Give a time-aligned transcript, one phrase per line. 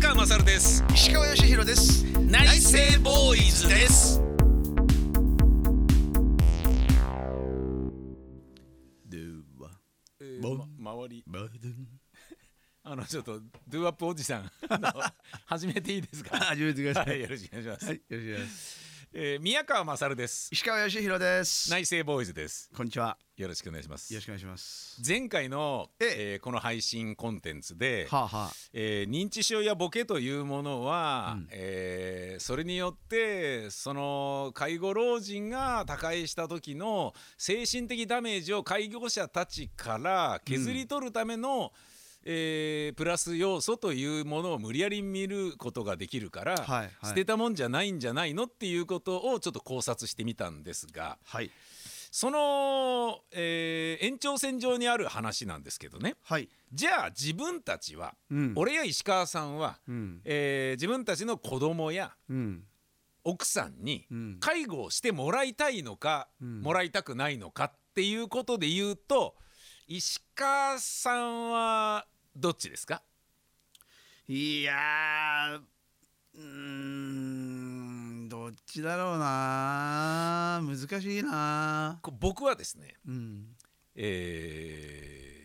[0.00, 0.84] 川勝です。
[0.94, 2.04] 石川義弘です。
[2.20, 4.20] 内政ボーイズです。
[9.06, 9.18] で
[9.58, 9.70] は
[10.20, 10.58] えボン。
[10.78, 11.24] ま、周り。
[11.26, 11.86] バドゥン。
[12.84, 14.50] あのちょっとドゥアップおじさん。
[14.68, 14.92] あの。
[15.46, 16.38] 始めていいですか？
[16.40, 20.50] 始めてくださはいいよろしくお願いします、はいよろしくお願いしますえー宮川勝です。
[20.52, 21.70] 石川義弘です。
[21.70, 22.70] 内政ボーイズです。
[22.76, 23.16] こんにちは。
[23.38, 24.12] よろしくお願いします。
[24.12, 25.00] よろしくお願いします。
[25.06, 26.36] 前回の、ええ。
[26.36, 31.48] ーこの配信コンテンツで、はあはえー認知症やボケというものは、うん。
[31.50, 41.72] えーそれによってその介護老人が他界した時の精神的ダメージを介護者たちから削り取るための、
[42.30, 46.90] えープラス要素というものを無理やり見ることができるから、はいはい。
[47.04, 51.50] 捨てたもんじゃないんじゃないのっていうことをちょっと考察してみたんですがはい。
[52.10, 56.16] その、えー延長線上にある話なんですけどね。
[56.22, 56.48] はい。
[56.72, 58.52] じゃあ自分たちはうん。
[58.56, 60.20] 俺や石川さんは、うん。
[60.24, 62.64] えー自分たちの子供やうん。
[63.24, 64.36] 奥さんにうん。
[64.40, 66.60] 介護をしてもらいたいのか、うん。
[66.60, 69.34] もらいたくないのかっていうことで言うと
[69.86, 72.06] 石川さんは
[72.38, 73.02] どっちですか？
[74.28, 75.60] いやー
[76.34, 83.56] うーんどっちだろうな難しいなこ僕はですね、うん。
[83.96, 85.38] えー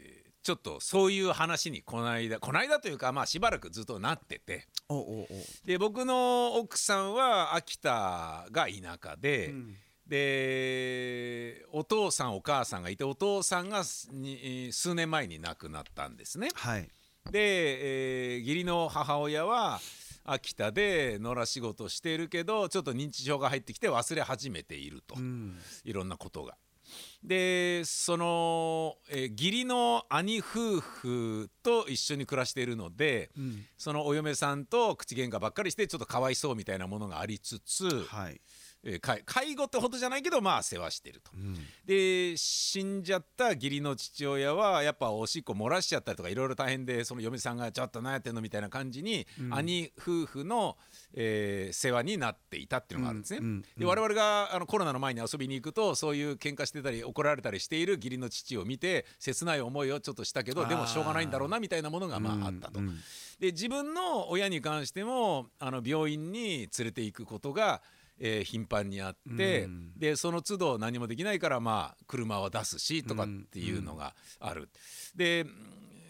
[0.43, 4.67] ちょっとそういう話にこの間この間というかまあしばらくずっとなってて。
[4.89, 5.27] おおお
[5.65, 16.49] で僕の奥さんは秋田が田舎で、うんでお父さんお母さんがいてお父さんが数年前に亡くなったんですね。
[16.53, 16.89] はい。
[17.31, 19.79] で、えー義理の母親は
[20.25, 25.57] 秋田で野良仕事してるけどちょっと認知症が入ってきて忘れ始めていると、うん。
[25.83, 26.57] いろんなことが。
[27.23, 33.65] でその、えー義理の兄夫婦と一緒に暮らしているのでうん。
[33.77, 38.41] そのお嫁さんと口喧嘩ばっかりしてちょっとかわいそうみたいなものがありつつ、はい
[38.83, 41.31] えー介介護ってほどじゃないけどまあ世話してると。
[41.33, 50.77] うんで死んじゃった義理の父親はやっぱおしっこ漏らしちゃったりとかいろいろ大変でその嫁さんがちょっと何やってんのみたいな感じに、うん兄夫婦の、
[51.13, 53.39] えー世話になっていたっていうのがあるんですね。
[53.39, 62.79] うんうんで我々があのコロナの前に遊びに行くとそういう喧嘩してたり怒られたりしている義理の父を見て切ない思いをちょっとしたけどでもしょうがないんだろうなみたいなものがまああったと。
[62.79, 62.99] うん
[63.39, 67.81] で自分の親に関してもあの病院に連れて行くことが、
[68.25, 74.69] えー頻繁にあって、うんでその都度何もできないからまあ車は出すしとかっていうのがある。
[75.15, 75.45] で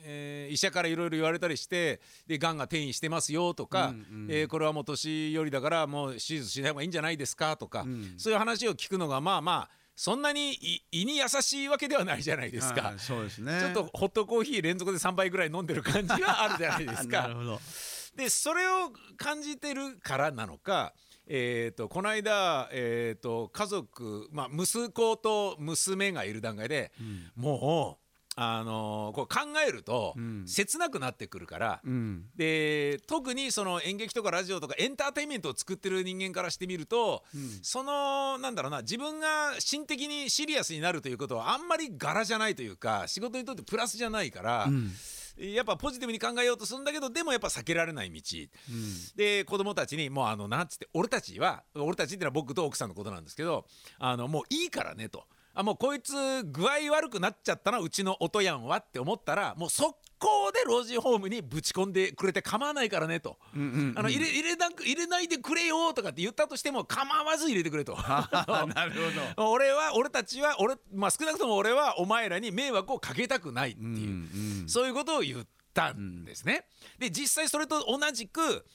[0.06, 12.82] えー医者からいろいろ言われたりしてでがんが転移してますよとか、うんうんえーこれはもう年寄りだからもう手術しない方がいいんじゃないですかとか、うんそういう話を聞くのがまあまあそんなに胃胃に優しいわけではないじゃないですか。
[12.82, 17.34] はいそうですねちょっとホットコーヒー連続で3杯ぐらい飲んでる感じはあるじゃないですか なる。
[17.36, 17.62] ほど
[18.16, 20.94] でそれを感じてるからなのか、
[21.28, 26.92] えー、とこの間、えー、と家族、まあ、息子と娘がいる段階で、
[27.36, 28.04] もう、
[28.36, 30.44] あのーこう考えると、うん。
[30.48, 31.82] 切なくなってくるから。
[31.84, 32.26] うん。
[32.36, 37.24] で特にその演劇とかラジオとかエンターテインメントを作ってる人間からしてみると、
[37.62, 44.92] そのなんだろうな自分が心的にシリアスになるということはあんまり柄じゃないというか仕事にとってプラスじゃないから、うん
[45.38, 48.22] やっぱポジティブに考えようとするんだけどでもやっぱ避けられない道。
[49.16, 53.66] で子供たちにもうあのなんつって俺たちは俺たちっていうのは僕と奥さんのことなんですけど
[54.00, 55.26] あのもういいからねと。
[55.56, 56.14] あもうこいつ
[56.46, 67.96] 具合悪くなっちゃったなうちの音やんはって思ったらもう速攻で老人ホームにぶち込んでくれて構わないからねと、うんうんあの入れ入れなく入れないでくれよとかって言ったとしても構わず入れてくれと。
[68.02, 68.92] なる
[69.36, 73.92] ほど俺は俺たちは俺、まあ、少なくとも俺はお前らに迷惑をかけたくないっていう、う
[74.66, 76.66] んそういうことを言ったんですね。
[76.98, 78.66] で実際それと同じく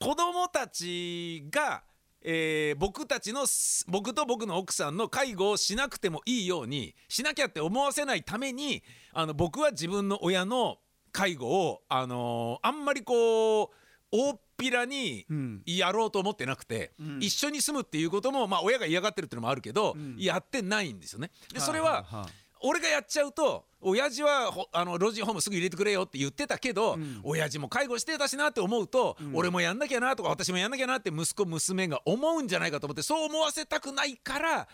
[0.00, 1.82] 子供たちが、
[2.22, 8.82] えー僕たちのす僕と僕の奥さんの介護をしなくてもいいようにしなきゃって思わせないために
[9.12, 10.78] あの僕は自分の親の
[11.12, 13.68] 介護を、あのーあんまりこう
[14.12, 15.62] 大っぴらにうん。
[15.64, 17.18] やろうと思ってなくて、うん。
[17.20, 20.16] 一緒に住むっていうことも、まあ、親が嫌がってるっていうのもあるけど、ん。
[20.18, 21.30] やってないんですよね。
[21.52, 22.18] でそれは、いい。
[22.28, 22.30] い
[22.62, 27.20] 俺がやっちゃうと親父はほあの老人ホームすぐ入れてくれよって言ってたけど、ん。
[27.24, 29.34] 親父も介護してたしなって思うと、ん。
[29.34, 34.68] 俺もやんなきゃなとか私もやんなきゃなって息子娘が思うんじゃないかと思ってそう思わせたくないから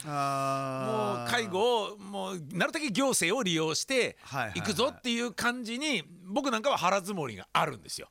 [1.17, 4.17] もう介護をもうなるだけ行政を利用して
[4.57, 8.09] いくぞっていう感じに僕なんかは腹積もりがあるんですよ。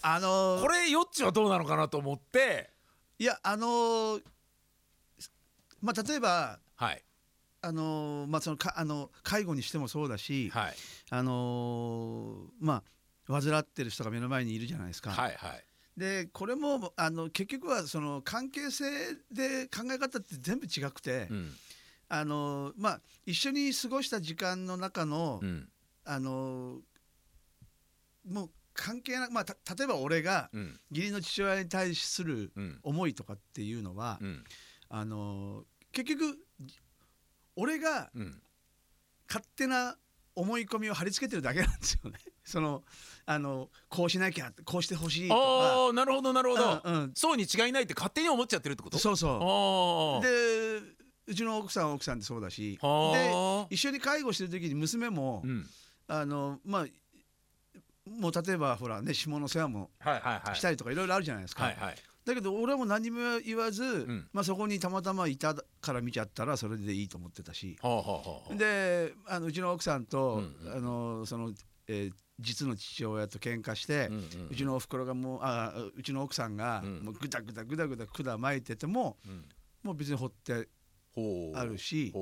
[0.00, 0.62] あのー。
[0.62, 2.70] これよっちはどうなのかなと思って。
[3.18, 4.22] いやあのー
[5.82, 7.02] まあ例えばはい
[7.62, 10.74] あのーまあそのかあの介護にしてもそうだし、はい。
[11.10, 12.82] あのーま
[13.28, 15.10] あ患ってる人が目の前にいるじゃないですか。
[15.12, 15.64] はいはい。
[15.96, 18.84] でこれもあの結局はその関係性
[19.30, 21.52] で考え方って全部違くて、うん。
[22.08, 25.68] あのまあ一緒に過ごした時間の中の、うん。
[26.04, 26.80] あの
[28.28, 30.80] もう関係なく、まあ、た例えば俺がうん。
[30.90, 32.80] 義理の父親に対するうん。
[32.82, 34.44] 思いとかっていうのは、うん。
[34.88, 36.38] あの結局
[37.56, 38.42] 俺がうん。
[39.28, 39.96] 勝手な
[40.34, 42.18] 思い込みを貼り付けてるだけなんですよね。
[42.44, 42.82] その
[43.24, 45.40] あのこうしなきゃこうしてほしいとか。
[45.40, 47.12] ああなるほどなるほど、うんうん。
[47.14, 48.98] そうに違いないって勝手に思っちゃってるってこと？
[48.98, 50.22] そうそあう。
[50.22, 50.80] で
[51.28, 52.78] うちの奥さんは奥さんでそうだし。
[52.82, 55.66] で一緒に介護してる時に娘も、うん。
[56.08, 56.86] あのまあ
[58.10, 60.56] もう例えばほらね下の世話もはいはいはい。
[60.56, 64.28] したりとかいろいろあるじゃないですか、はいはいだけど俺はもう何も言わず、ん。
[64.32, 67.76] まあ、そこにたまたまいたから見ちゃったらそれでいいと思ってたし。
[67.82, 70.76] はあはあはあであのうちの奥さんと、うんうん。
[70.76, 71.52] あのその、
[71.88, 74.56] えー実の父親と喧嘩して、うんううん。
[74.56, 77.00] ちのおふくろがもうあうちの奥さんがうん。
[77.04, 79.44] もうぐだぐだぐだぐだ管巻いててもうん。
[79.82, 80.68] もう別に放って
[81.54, 82.12] あるし。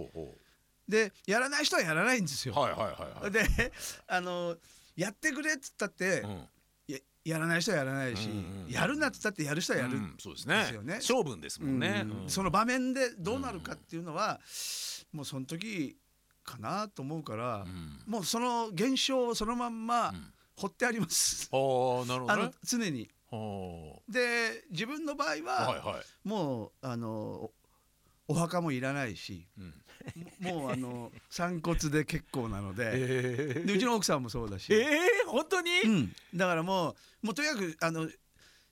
[0.88, 2.54] でやらない人はやらないんですよ。
[2.56, 3.30] うはいはいはいはい。
[3.30, 3.40] で
[4.08, 4.56] あの
[4.96, 6.44] やってくれっつったって、うん
[7.24, 8.70] ややらない人はやらないし、うんうんうん。
[8.70, 10.54] やるなっつったってやる人はやる、うんそうですね。
[10.94, 12.22] 勝負ですもんね、うん。
[12.22, 12.30] うん。
[12.30, 14.40] その場面でどうなるかっていうのは、
[15.12, 15.96] もうその時
[16.44, 18.00] かなと思うから、うん。
[18.06, 20.32] もうその現象をそのまんまうん。
[20.56, 22.50] 放ってあります、ああなるほどね。
[22.62, 23.10] 常に。
[23.30, 26.28] はで自分の場合あは、はいはい。
[26.28, 27.50] もうあの
[28.30, 29.74] おお墓もいらないしうん。
[30.40, 38.08] ももうあの 散骨で結構なのでえでうちの奥さんもそうだし、えー、本当に、うん、だからもうもうとにかくあの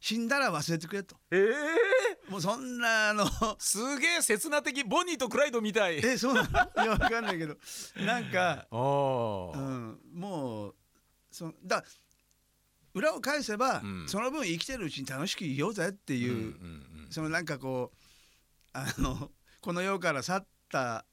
[0.00, 1.16] 死んだら忘れてくれと。
[1.30, 3.26] ええもうそんなあの
[3.58, 5.96] すげえ刹那的ボニーとクライドみたい。
[6.04, 6.42] えそうな
[6.76, 6.84] の？
[6.84, 7.56] いやわかんないけど。
[7.96, 10.74] なんか、ああ、うん、もう
[11.30, 11.84] そだ
[12.94, 14.08] 裏を返せば、うん。
[14.08, 17.10] その分生きてるうちに楽しくいようぜっていう、うんうんうん。
[17.10, 17.98] そのなんかこう
[18.72, 19.30] あの
[19.68, 21.04] この世から去った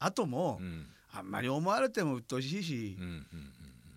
[0.00, 0.86] 後も、うん。
[1.12, 3.26] あんまり思われても鬱陶しいしうん、うん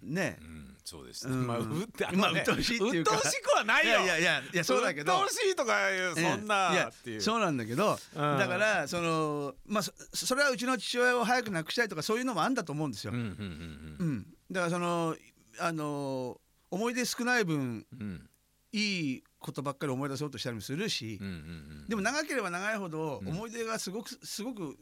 [0.05, 0.37] うんね。
[0.39, 1.47] う、んそうです、うん。
[1.47, 5.11] まあうってあのねまあ鬱陶しいっていうか鬱陶しくはないいよやいやいやいやそうだけど。
[5.23, 7.11] 鬱陶しいとかいうそんなええ。
[7.13, 8.37] いやそうなんだけど、うん。
[8.37, 13.11] だからそのまあそそれはうちの父親を早く亡くしたいとかそういうのもあんだと思うんですよ。
[13.11, 15.15] うんうんうんだからその
[15.57, 18.29] あの思い出少ない分うんうんうん。
[18.71, 21.37] いいことばっかり思い出そうとしたりもするし、うんうんう
[21.85, 21.87] ん。
[21.87, 23.29] でも長ければ長いほどうん。
[23.29, 24.75] 思い出がすごくすごく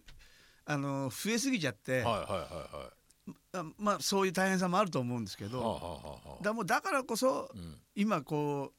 [0.65, 2.29] あの増えすぎちゃって、はいはいはい
[2.77, 2.89] は
[3.27, 3.33] い。
[3.51, 6.43] あまあそういう大変さもあると思うんですけど、はあはあはあはあ。
[6.43, 7.77] だもうだからこそうん。
[7.93, 8.71] 今こ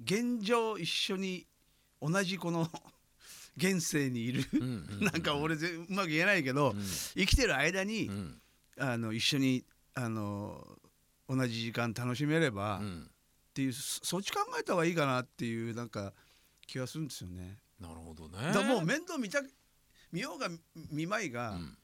[0.00, 1.46] う現状一緒に
[2.00, 2.68] 同じこの
[3.56, 4.44] 現世にいる。
[5.00, 6.82] なんか俺ぜうまく言えないけど、うん。
[7.14, 8.42] 生きてる間に、うん。
[8.76, 10.66] あの一緒にあの
[11.28, 13.11] 同じ時間楽しめれば、っうん
[13.54, 16.12] ていうそそっち考えた方がいいかなっていうなんか
[16.66, 17.58] 気がするんですよね。
[17.80, 19.40] なるほどねだもう面倒見た
[20.12, 20.48] 見ようが
[20.90, 21.76] 見まいが、うん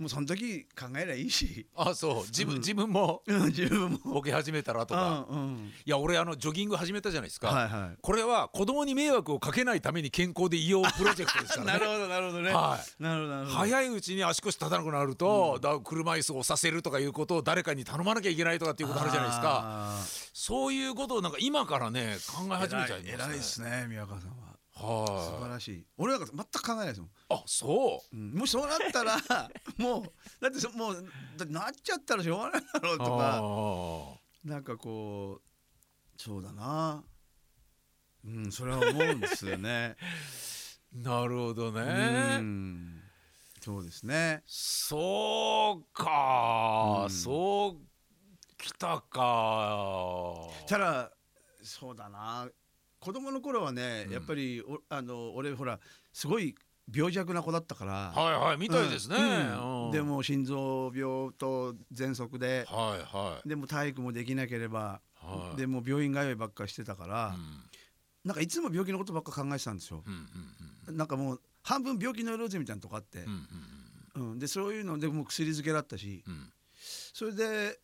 [0.00, 3.98] もうその時考えりゃいいしあそう自分、うん自分もうん自分も。
[4.14, 11.66] ボケ始めたらとか、うんうんいや俺あのジョギング始めたじゃないですか、はいはこれは子供に迷惑をかけないために健康でいようプロジェクトですかい。
[11.66, 12.50] らね なるほどなるほどね。
[12.52, 13.56] はいなるほどなるほど。
[13.58, 20.02] 早いうちに足腰立たなくなると、だから車椅子を押させるとかいうことを誰かに頼まなきゃいけないとかっていうことあるじゃないですかあ
[20.32, 22.56] そういうことをなんか今からね考えー。
[22.56, 24.49] 始めちゃいますね偉い偉いですね宮川さんは。
[24.80, 24.86] 素
[25.36, 25.86] 晴はらしい。
[25.98, 27.10] 俺なんか全く考えないですもん。
[27.10, 28.16] いあそう。
[28.16, 28.32] ん。
[28.32, 29.16] もしそうなったら
[29.78, 30.94] もうだってそもう
[31.36, 37.04] だってなっちゃったらしょうがないだろううとかあなんかこうそうだな。
[38.24, 39.96] うんそれは思うんですよね。
[40.94, 43.02] ー なるほどうねん。
[43.60, 44.42] そうですね。
[44.46, 47.10] そうか、うん。
[47.10, 47.86] そう
[48.58, 50.36] きたか。
[50.66, 51.12] ただ
[51.62, 52.48] そうだな
[53.00, 54.12] 子供の頃はね、うん。
[54.12, 55.80] やっぱりおあの俺ほら
[56.12, 56.54] すごい
[56.92, 57.92] 病弱な子だったから。
[58.14, 59.84] はいはいみたいですね、うん。
[59.86, 59.90] うん。
[59.90, 62.66] でも心臓病と喘息で。
[62.68, 63.48] はいはい。
[63.48, 65.56] でも体育もできなければ、はい。
[65.56, 67.62] でもう病院通いばっかりしてたから、うん。
[68.24, 70.02] なんかいつも病気のことばっか考えてたんですよ。
[70.06, 70.12] うん
[70.88, 73.20] うんなんかもう半分病気のよろずみたいなとこあって。
[73.20, 73.46] うん
[74.16, 74.38] う、んうん。
[74.38, 76.22] でそういうのでもう薬漬けだったし。
[76.26, 76.34] うん。
[76.34, 76.52] うん
[77.12, 77.78] それで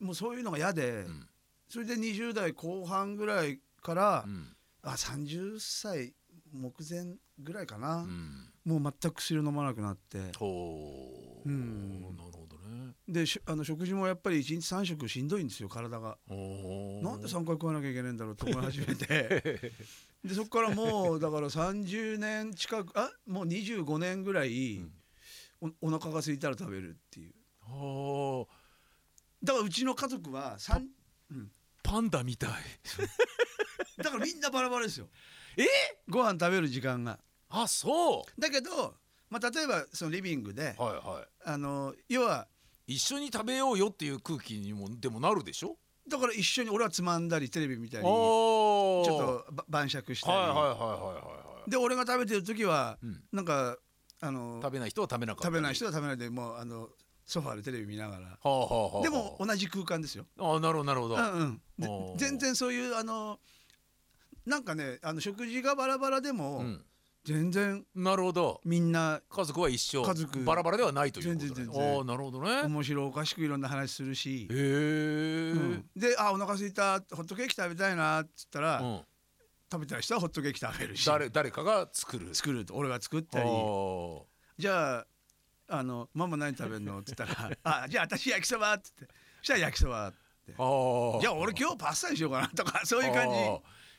[0.00, 1.26] もうそういうのが嫌で、うん。
[1.68, 6.14] それで20代後半ぐらいから、うんあ30歳
[6.52, 8.52] 目前ぐらいかな、うん。
[8.64, 10.36] もう全く薬を飲まなくなって。
[10.38, 12.00] ほう、うん。
[12.16, 12.94] なるほどね。
[13.08, 16.18] でしあの食事もやっぱり1日3食しんどいんですよ体が。
[16.28, 19.72] なんで3回食わなきゃいけないんだろうと思い始めて。
[20.24, 24.92] でそこからもうだから30年近くあもう25年ぐらい、うん。
[25.80, 27.34] おお腹が空いたら食べるっていう。
[27.60, 28.48] ほ
[29.42, 30.86] だからうちの家族は 3,
[31.30, 31.52] うん。
[31.82, 32.50] パンダみたい
[33.98, 35.08] だからみんなバラバラですよ。
[35.56, 35.64] え？
[36.08, 37.18] ご飯食べる時間が。
[37.50, 38.94] あそだけど、
[39.28, 42.48] まあ、例えばそのリビングでうはいはあの要は
[42.86, 45.76] い一緒に食べようよっていう空気にもでもなるでしょ？
[46.08, 49.06] だから一緒に俺はつまんだりテレビ見たりちょっ
[49.46, 50.78] とば晩酌したり、はいはいはいはい
[51.14, 53.22] はいで俺が食べてる時は、うん。
[53.32, 53.76] なんか
[54.20, 56.88] あの食べない人は食べなかった食べない人は食べないでもうあの
[57.24, 58.26] ソファーでテレビ見ながら。
[58.26, 60.26] はあはあはあでも同じ空間ですよ。
[60.40, 62.16] ああなるほどなるほど、うんうん。
[62.16, 63.38] 全然そういうあの
[64.46, 66.84] なんかねあの食事がバラバラでも、うん。
[67.24, 68.60] 全然なるほど。
[68.64, 70.02] みんな家族は一緒。
[70.02, 70.42] 家族。
[70.42, 72.50] バラバラではないということああなるほどね。
[72.50, 75.84] へ面白おかしくいろんな話するし、え、うん。
[75.94, 79.00] で「あお腹空いたホットケーキ食べたいな」っつったら、うん。
[79.70, 81.06] 食べたい人はホットケーキ食べるし。
[81.06, 82.34] 誰誰かが作る。
[82.34, 83.48] 作ると俺が作ったり。
[83.48, 84.22] あ
[84.58, 85.06] じゃあ
[85.68, 87.30] あの「ママ何食べるの?」っつったら
[87.62, 89.06] 「あじゃあ私焼きそば」っつって。
[89.38, 90.18] そしたら焼きそばって。
[90.48, 93.36] じゃあ俺今日パスタにしようかなとかそういう感じ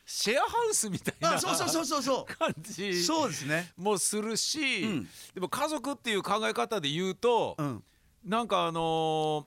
[0.06, 2.02] シェアハウスみたいなあそうそうそうそう。
[2.02, 3.02] そ感うじ。
[3.02, 3.72] そうですね。
[3.76, 5.08] もするし、うん。
[5.34, 7.84] でも家族っていう考え方で言うと、うん。
[8.24, 9.44] なんかあのー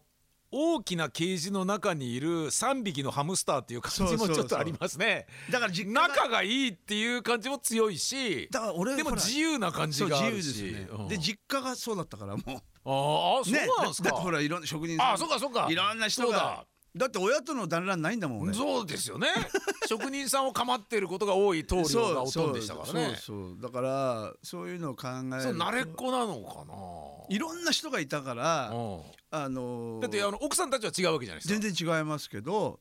[0.50, 5.28] 大きなケージの中にいる3匹のハムスターっていう感じもちょっとありますね。
[5.52, 8.48] だから実家が仲がいいっていう感じも強いし。
[8.50, 10.64] だから俺でも自由な感じがあるし。
[10.64, 11.08] 由ですね、うん。
[11.10, 12.50] で実家がそうだったからもう。
[12.50, 15.68] あーあそうなんですか、だってほらいろんな職人さんあそうかそうか。
[15.70, 16.66] いろんな人が
[16.98, 18.54] だって親との団らんないんだもん俺。
[18.54, 19.28] そうですよね。
[19.88, 23.16] 職人さんを構っていることが多い棟梁がほとんどでしたからね。
[23.22, 27.36] そうそうだからそういうのを考えそう慣れっこなのかな。
[27.36, 29.02] いろんな人がいたからうん。
[29.30, 31.60] あのーだってあの奥さんたちは違うわけじゃないですか。
[31.60, 32.80] 全然違いますけど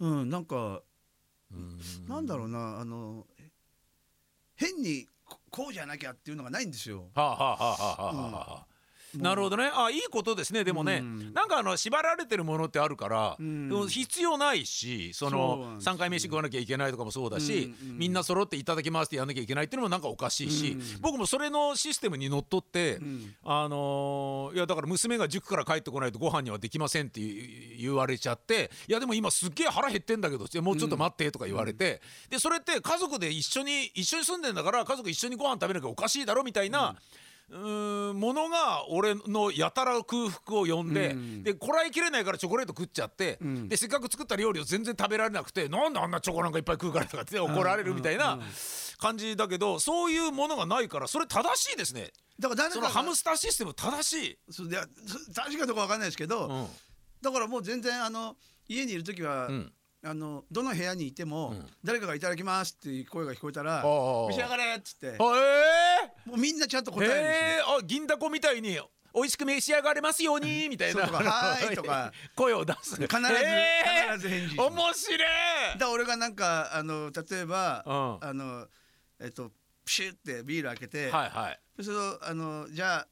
[0.00, 0.82] うんなんか
[1.52, 1.78] うん。
[2.08, 3.26] なんだろうなあの
[4.56, 7.10] 変にここうじゃなきゃっていうのがないんですよ。
[7.14, 8.73] はあはあはあはあはあはあ
[9.18, 9.70] なるほどね。
[9.74, 10.64] あいいことですね。
[10.64, 11.32] でもね、うん。
[11.32, 13.68] なんかあの縛られてるものってあるから、うん。
[13.68, 23.34] でも必要ないしそのなんですよ3回飯食わなきゃいけないとかもそうだし、うんうんみんな揃っていただきますってやんなきゃいけないっていうのもなんかおかしいし、うん僕もそれのシステムにのっとって、うん。
[23.44, 36.96] あのーいやだから娘が塾から帰ってこないとご飯にはできませんって言言われちゃっていやでも今すっげえ腹減ってんだけどもうちょっと待ってとか言われて、でそれって家族で一緒に一緒に住んでんだから家族一緒にご飯食べなきゃおかしいだろみたいな。
[37.50, 41.42] うーんものが俺のやたら空腹を呼んで、うん。
[41.42, 43.68] でこらえきれないからチョコレート食っちゃって、ん。
[43.68, 48.38] でせっかく作った料理を全然食べられなくてなんであんなチョコなんかいっぱい食うからとかって怒られるみたいな
[48.98, 52.10] 感じだけどそういうものがないからそれ正しいですね。
[52.38, 54.38] だから誰かがそのハムスターシステム正しい。
[54.50, 56.66] そういやそ確かどうかわかんないですけど、うん。
[57.22, 58.36] だからもう全然あの
[58.68, 59.72] 家にいる時は、うん
[60.04, 61.66] あのどの部屋にいても、うん。
[61.82, 63.82] 誰かが「いただきます」っていう声が聞こえたら「ああ。
[64.28, 65.08] 召し上がれ」っつって。
[65.08, 67.48] あえもうみんなちゃんとー、答えるんですよ。
[67.48, 68.78] えー、あ銀だこみたいに
[69.14, 71.06] 美味しく召し上がれますようにみたいな。
[71.06, 72.12] そうとか はーいとか。
[72.36, 72.96] 声を出す。
[72.96, 74.12] 必ず、えー。
[74.12, 75.18] 必ず返事面白い。
[75.18, 77.90] だから俺がなんかあの例えば、う
[78.24, 78.28] ん。
[78.28, 78.68] あの
[79.20, 79.52] えっと
[79.84, 81.60] プシュってビール開けて、はいはい。
[81.76, 83.08] そうするとあのじゃあ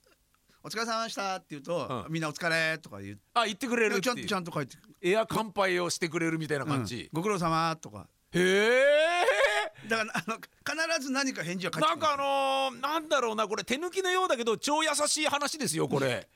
[0.65, 4.97] お疲れ様でしたって言うと、うんみんなお疲れとか言うあ言ってくれるってちゃんちゃんと書いてくる。
[5.03, 8.07] エア乾杯をしてくれるみたいな感じ、うんご苦労様とか。
[8.33, 12.01] へえだからあの必ず何か返事は返ってくる。
[12.01, 16.29] なんかあのー、なんだろうなこれ手抜きのようだけど超優しい話ですよこれ。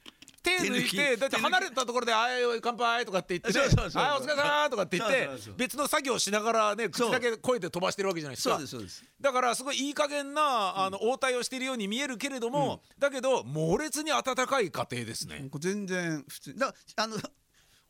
[0.46, 9.04] 手抜いてだって離れたところで「あい乾杯」とかって言ってねそうそうそう「はいお疲れ様」とかって言って別の作業しながらね口だけ声で飛ばしてるわけじゃないですそうかですそうです。
[9.20, 15.48] だからすごいいい加減なあの応対をしているように見えるけれどもだけど猛烈に温かい家庭ですね。
[15.58, 16.54] 全然普通。
[16.56, 17.16] だあの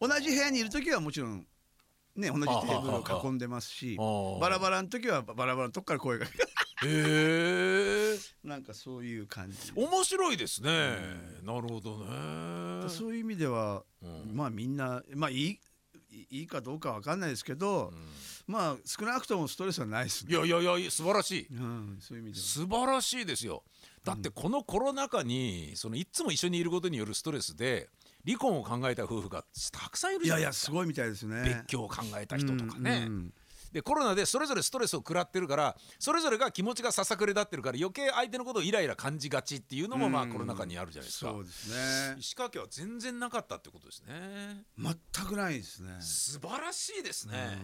[0.01, 1.47] 同じ部屋にいる時はもちろん
[2.15, 6.27] ね同じテーブルを囲んでますしああバラバラの時はバラバラのとこから声が
[6.85, 10.71] へえ なんかそういう感じ面白いですね。
[11.43, 12.89] なるほどね。
[12.89, 15.61] そういう意味では、うんまあみんなまあいい
[16.31, 17.93] いいかどうかわかんないですけど、
[18.47, 20.37] まあ少なくともストレスはないですいね。
[20.37, 21.47] やいやいや素晴らしい。
[21.51, 22.47] うん、そういう意味では。
[22.47, 23.65] 素晴らしいですよ
[24.05, 27.91] だってこのコロナ禍にそのいつも一緒にいることによるストレスで
[28.25, 31.43] 離婚を考えた夫婦がたくさんいるいやいやじゃないですかすごいみたいですね。
[31.43, 33.35] 別居を考えた人とかね、うんうん
[33.77, 41.69] でコロナでそれぞれストレスを食らってるからそれぞれが気持ちがささくれ立ってるから余計相手のことをイライラ感じがちっていうのもまあうんコロナ禍にあるじゃないですか、そうです
[42.11, 42.17] ね。
[42.19, 44.65] 石川家は全然なかったってことですね。
[44.79, 45.91] 全くないですね。
[46.01, 47.59] 素晴らしいですね、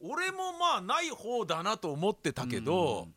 [0.00, 0.08] うん。
[0.08, 3.08] 俺もまあない方だなと思ってたけど、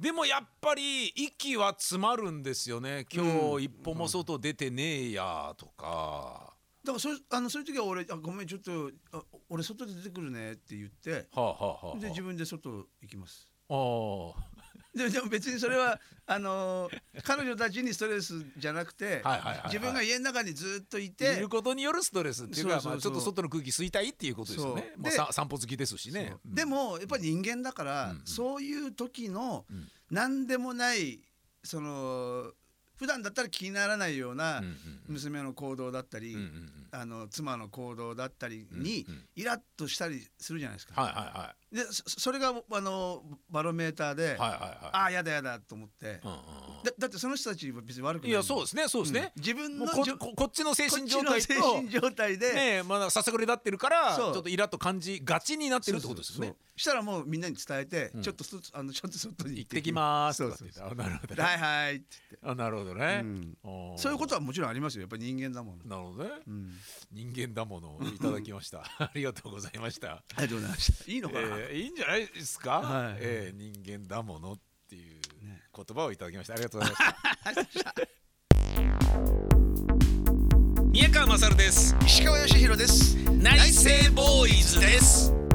[0.00, 3.06] でもやっぱり息は詰まるんですよね。
[3.08, 6.55] 今日一歩も外出てねえやとか、
[6.86, 13.50] だからそうあのそういう時は俺あごめんちょっとあ俺外で出てくるねって言ってはあはあはあで自分で外行きます。
[13.68, 14.56] ああ。
[14.94, 19.62] でもでも別にそれはあのー彼女たちにストレスじゃなくてはいはいはいはい。
[19.66, 24.92] 自分が家の中にずっといいてることによるストレスっていうかそうそうそうまあちょっと外の空気吸いたいっていうことですよね。
[24.94, 26.28] そうでまあさ散歩好きですしね。
[26.30, 29.88] そうでもやっぱり人間だから、うんうんそういう時のうん。
[30.08, 31.18] 何でもない
[31.64, 32.54] その普
[33.16, 34.62] 段だったら気にならないような
[35.08, 36.36] 娘の行動だったり、
[36.90, 41.00] あの妻の行動だったりにイラッとしたりするじゃないですか。
[41.00, 46.20] はいはいはいでそそれがあのバロメーターで、あはあやだやだと思って、
[46.84, 48.30] だだってその人たちは別に悪くない。
[48.30, 49.32] いやそうですねそうですね。
[49.36, 49.42] うん。
[49.42, 56.54] 自分のこここっちの精神状態の精と神状態で、ねえまだささくれ立ってるからちょっとイラッと感じがちになってるってことですよね。
[56.76, 58.22] したらもうみんなに伝えて、うん。
[58.22, 60.36] ちょっとそあのちょっと外に行ってきます。
[60.36, 61.42] そうとかってそう言ってあなるほどね。
[61.42, 62.06] はいはいって
[62.42, 63.24] あなるほどね。
[63.96, 65.02] そういうことはもちろんありますよ。
[65.02, 66.30] やっぱり人間だもん、なるほどね。
[66.46, 66.70] うん、
[67.12, 68.84] 人間だものをいただきました。
[68.98, 70.12] ありがとうございました。
[70.12, 71.10] ありがとうございました。
[71.10, 74.58] いいのかな、やいいんじゃないですか、はい、えー、人間だものっ
[74.88, 75.20] ていう
[75.74, 76.96] 言葉をいただきました、ね、ありがとうござい
[77.54, 77.94] ました。
[80.96, 81.94] 宮川勝です。
[82.06, 83.16] 石川義弘です。
[83.30, 85.45] 内政ボーイズです。